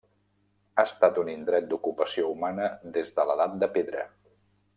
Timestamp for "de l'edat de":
3.21-3.71